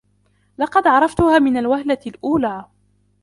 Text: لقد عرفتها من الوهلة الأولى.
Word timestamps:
لقد 0.57 0.87
عرفتها 0.87 1.39
من 1.39 1.57
الوهلة 1.57 1.97
الأولى. 2.07 2.65